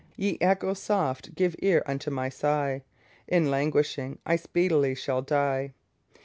[0.17, 2.81] Ye echoes soft, give ear unto my sigh;
[3.27, 5.73] In languishing I speedily shall die.